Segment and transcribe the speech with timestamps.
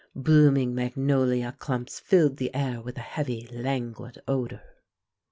[0.15, 4.63] Blooming magnolia clumps filled the air with a heavy, languid odor.